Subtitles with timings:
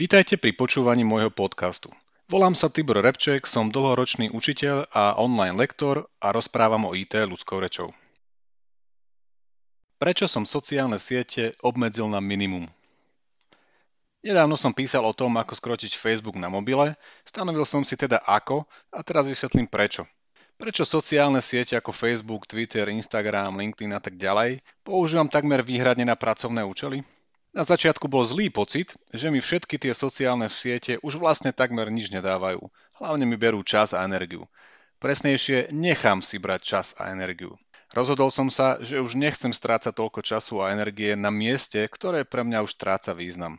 [0.00, 1.92] Vítajte pri počúvaní môjho podcastu.
[2.24, 7.60] Volám sa Tibor Repček, som dlhoročný učiteľ a online lektor a rozprávam o IT ľudskou
[7.60, 7.92] rečou.
[10.00, 12.64] Prečo som sociálne siete obmedzil na minimum?
[14.24, 16.96] Nedávno som písal o tom, ako skrotiť Facebook na mobile,
[17.28, 20.08] stanovil som si teda ako a teraz vysvetlím prečo.
[20.56, 26.16] Prečo sociálne siete ako Facebook, Twitter, Instagram, LinkedIn a tak ďalej používam takmer výhradne na
[26.16, 27.04] pracovné účely?
[27.50, 32.14] Na začiatku bol zlý pocit, že mi všetky tie sociálne siete už vlastne takmer nič
[32.14, 32.62] nedávajú.
[33.02, 34.46] Hlavne mi berú čas a energiu.
[35.02, 37.58] Presnejšie, nechám si brať čas a energiu.
[37.90, 42.46] Rozhodol som sa, že už nechcem strácať toľko času a energie na mieste, ktoré pre
[42.46, 43.58] mňa už stráca význam.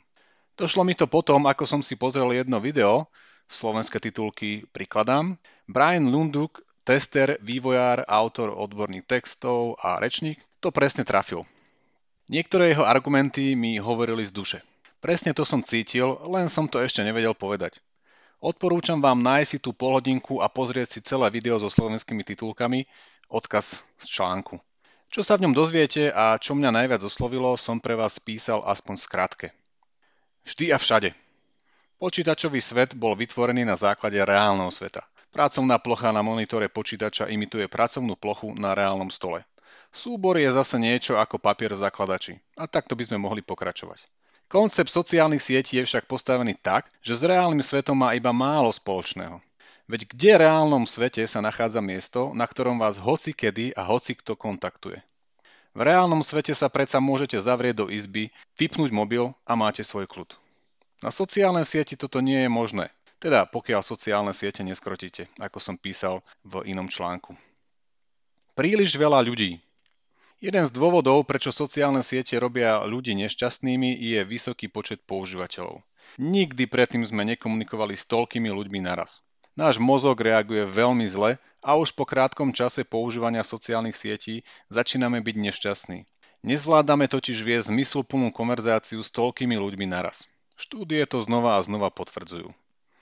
[0.56, 3.12] Došlo mi to potom, ako som si pozrel jedno video,
[3.52, 5.36] slovenské titulky prikladám.
[5.68, 11.44] Brian Lunduk, tester, vývojár, autor odborných textov a rečník, to presne trafil.
[12.32, 14.64] Niektoré jeho argumenty mi hovorili z duše.
[15.04, 17.84] Presne to som cítil, len som to ešte nevedel povedať.
[18.40, 22.88] Odporúčam vám nájsť si tú polhodinku a pozrieť si celé video so slovenskými titulkami,
[23.28, 24.64] odkaz z článku.
[25.12, 28.96] Čo sa v ňom dozviete a čo mňa najviac oslovilo, som pre vás písal aspoň
[28.96, 29.48] skratke.
[30.48, 31.12] Vždy a všade.
[32.00, 35.04] Počítačový svet bol vytvorený na základe reálneho sveta.
[35.36, 39.44] Pracovná plocha na monitore počítača imituje pracovnú plochu na reálnom stole.
[39.92, 42.40] Súbor je zase niečo ako papier zakladači.
[42.56, 44.00] A takto by sme mohli pokračovať.
[44.48, 49.40] Koncept sociálnych sietí je však postavený tak, že s reálnym svetom má iba málo spoločného.
[49.88, 54.16] Veď kde v reálnom svete sa nachádza miesto, na ktorom vás hoci kedy a hoci
[54.16, 55.04] kto kontaktuje?
[55.72, 58.28] V reálnom svete sa predsa môžete zavrieť do izby,
[58.60, 60.36] vypnúť mobil a máte svoj kľud.
[61.00, 62.92] Na sociálnej sieti toto nie je možné,
[63.24, 67.40] teda pokiaľ sociálne siete neskrotíte, ako som písal v inom článku.
[68.52, 69.64] Príliš veľa ľudí,
[70.42, 75.86] Jeden z dôvodov, prečo sociálne siete robia ľudí nešťastnými, je vysoký počet používateľov.
[76.18, 79.22] Nikdy predtým sme nekomunikovali s toľkými ľuďmi naraz.
[79.54, 84.42] Náš mozog reaguje veľmi zle a už po krátkom čase používania sociálnych sietí
[84.74, 86.10] začíname byť nešťastní.
[86.42, 90.26] Nezvládame totiž viesť zmysluplnú konverzáciu s toľkými ľuďmi naraz.
[90.58, 92.50] Štúdie to znova a znova potvrdzujú.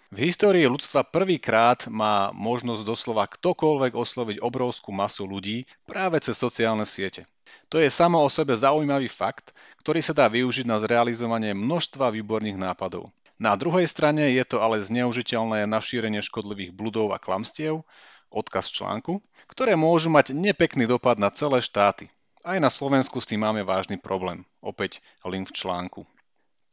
[0.10, 6.82] V histórii ľudstva prvýkrát má možnosť doslova ktokoľvek osloviť obrovskú masu ľudí práve cez sociálne
[6.82, 7.30] siete.
[7.70, 12.58] To je samo o sebe zaujímavý fakt, ktorý sa dá využiť na zrealizovanie množstva výborných
[12.58, 13.14] nápadov.
[13.38, 17.86] Na druhej strane je to ale zneužiteľné na šírenie škodlivých bludov a klamstiev,
[18.34, 22.10] odkaz článku, ktoré môžu mať nepekný dopad na celé štáty.
[22.42, 24.42] Aj na Slovensku s tým máme vážny problém.
[24.58, 26.02] Opäť link v článku.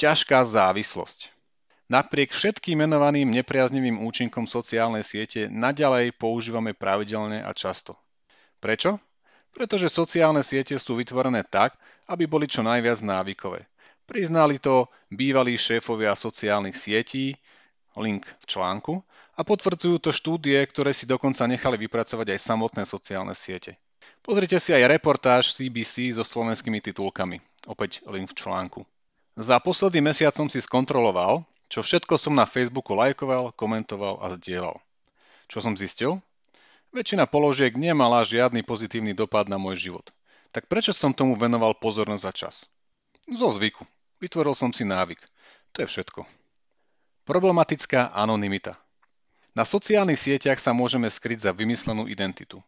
[0.01, 1.36] Ťažká závislosť.
[1.87, 7.95] Napriek všetkým menovaným nepriaznivým účinkom sociálnej siete naďalej používame pravidelne a často.
[8.59, 8.99] Prečo?
[9.55, 11.79] Pretože sociálne siete sú vytvorené tak,
[12.11, 13.71] aby boli čo najviac návykové.
[14.03, 17.39] Priznali to bývalí šéfovia sociálnych sietí,
[17.95, 19.03] link v článku,
[19.37, 23.79] a potvrdzujú to štúdie, ktoré si dokonca nechali vypracovať aj samotné sociálne siete.
[24.27, 27.39] Pozrite si aj reportáž CBC so slovenskými titulkami,
[27.71, 28.81] opäť link v článku.
[29.39, 34.79] Za posledný mesiac som si skontroloval, čo všetko som na Facebooku lajkoval, komentoval a zdieľal.
[35.51, 36.23] Čo som zistil?
[36.95, 40.07] Väčšina položiek nemala žiadny pozitívny dopad na môj život.
[40.55, 42.55] Tak prečo som tomu venoval pozornosť za čas?
[43.27, 43.83] Zo zvyku.
[44.23, 45.21] Vytvoril som si návyk.
[45.77, 46.25] To je všetko.
[47.27, 48.79] Problematická anonymita.
[49.53, 52.63] Na sociálnych sieťach sa môžeme skryť za vymyslenú identitu.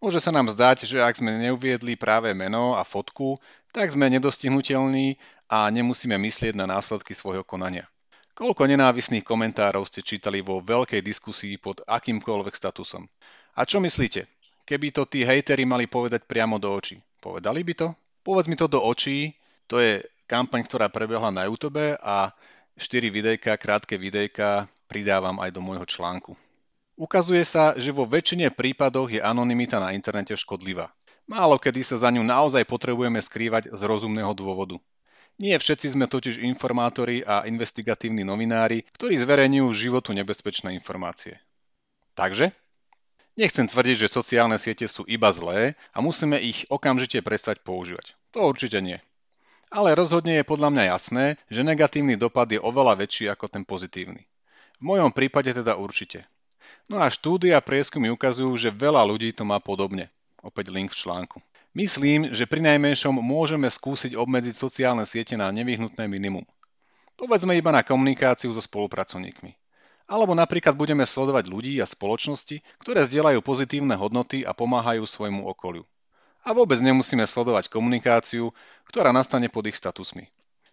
[0.00, 3.36] Môže sa nám zdať, že ak sme neuviedli práve meno a fotku,
[3.68, 7.84] tak sme nedostihnutelní a nemusíme myslieť na následky svojho konania.
[8.40, 13.04] Koľko nenávisných komentárov ste čítali vo veľkej diskusii pod akýmkoľvek statusom?
[13.52, 14.24] A čo myslíte?
[14.64, 17.92] Keby to tí hejteri mali povedať priamo do očí, povedali by to?
[18.24, 19.36] Povedz mi to do očí,
[19.68, 22.32] to je kampaň, ktorá prebehla na YouTube a
[22.80, 26.32] 4 videjka, krátke videjka pridávam aj do môjho článku.
[26.96, 30.88] Ukazuje sa, že vo väčšine prípadoch je anonymita na internete škodlivá.
[31.28, 34.80] Málo kedy sa za ňu naozaj potrebujeme skrývať z rozumného dôvodu.
[35.40, 41.40] Nie všetci sme totiž informátori a investigatívni novinári, ktorí zverejňujú životu nebezpečné informácie.
[42.12, 42.52] Takže?
[43.40, 48.12] Nechcem tvrdiť, že sociálne siete sú iba zlé a musíme ich okamžite prestať používať.
[48.36, 49.00] To určite nie.
[49.72, 54.28] Ale rozhodne je podľa mňa jasné, že negatívny dopad je oveľa väčší ako ten pozitívny.
[54.76, 56.28] V mojom prípade teda určite.
[56.84, 60.12] No a štúdia a prieskumy ukazujú, že veľa ľudí to má podobne.
[60.44, 61.40] Opäť link v článku.
[61.70, 66.42] Myslím, že pri najmenšom môžeme skúsiť obmedziť sociálne siete na nevyhnutné minimum.
[67.14, 69.54] Povedzme iba na komunikáciu so spolupracovníkmi.
[70.10, 75.86] Alebo napríklad budeme sledovať ľudí a spoločnosti, ktoré zdieľajú pozitívne hodnoty a pomáhajú svojmu okoliu.
[76.42, 78.50] A vôbec nemusíme sledovať komunikáciu,
[78.90, 80.26] ktorá nastane pod ich statusmi.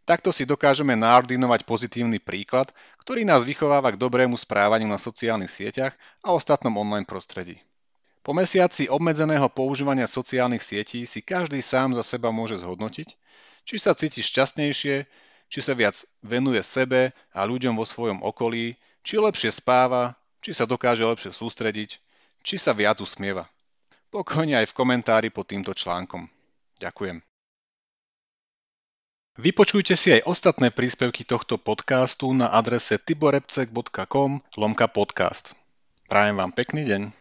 [0.07, 5.93] Takto si dokážeme naordinovať pozitívny príklad, ktorý nás vychováva k dobrému správaniu na sociálnych sieťach
[6.25, 7.61] a ostatnom online prostredí.
[8.27, 13.15] Po mesiaci obmedzeného používania sociálnych sietí si každý sám za seba môže zhodnotiť,
[13.63, 15.07] či sa cíti šťastnejšie,
[15.47, 20.67] či sa viac venuje sebe a ľuďom vo svojom okolí, či lepšie spáva, či sa
[20.67, 22.03] dokáže lepšie sústrediť,
[22.43, 23.47] či sa viac usmieva.
[24.11, 26.27] Pokojne aj v komentári pod týmto článkom.
[26.83, 27.23] Ďakujem.
[29.39, 35.55] Vypočujte si aj ostatné príspevky tohto podcastu na adrese tiborepcek.com lomka podcast.
[36.11, 37.15] Prajem vám pekný deň.